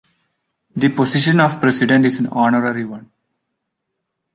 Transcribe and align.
The 0.75 0.89
position 0.89 1.39
of 1.39 1.61
President 1.61 2.07
is 2.07 2.17
an 2.17 2.25
honorary 2.29 2.85
one. 2.85 3.11